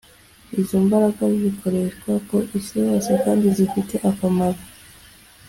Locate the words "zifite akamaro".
3.57-4.61